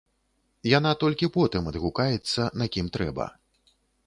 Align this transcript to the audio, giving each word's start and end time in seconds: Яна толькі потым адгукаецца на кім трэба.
Яна 0.77 0.93
толькі 1.03 1.29
потым 1.37 1.69
адгукаецца 1.73 2.49
на 2.63 2.71
кім 2.79 2.91
трэба. 2.97 3.31